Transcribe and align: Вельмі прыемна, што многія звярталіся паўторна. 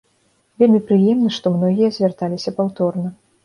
Вельмі 0.63 0.81
прыемна, 0.87 1.29
што 1.37 1.53
многія 1.59 1.93
звярталіся 2.01 2.59
паўторна. 2.61 3.17